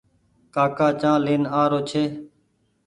[0.53, 2.03] ڪآڪآ چآنه لين آرو ڇي۔